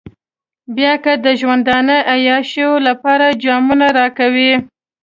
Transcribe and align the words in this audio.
بيا 0.75 0.93
که 1.03 1.13
د 1.25 1.27
ژوندانه 1.39 1.97
عياشيو 2.13 2.71
لپاره 2.87 3.25
جامونه 3.43 3.87
راکوئ. 3.97 4.53